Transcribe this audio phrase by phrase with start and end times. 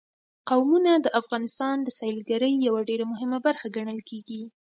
[0.49, 4.41] قومونه د افغانستان د سیلګرۍ یوه ډېره مهمه برخه ګڼل کېږي.